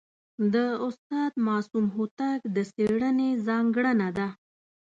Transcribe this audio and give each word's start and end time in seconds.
د 0.53 0.55
استاد 0.87 1.31
معصوم 1.47 1.85
هوتک 1.95 2.39
د 2.55 2.57
څېړني 2.73 3.29
ځانګړنه 3.47 4.09
ده. 4.17 4.27